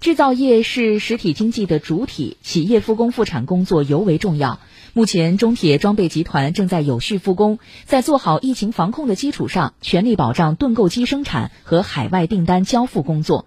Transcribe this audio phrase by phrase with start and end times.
[0.00, 4.58] 制造业是实体经济的主体企业复工复产工作尤为重要。
[4.94, 13.44] 目前中铁装备集团正在有序复工在做好疫情防控的基础上全力保障盾构机生产和海外订单交付工作。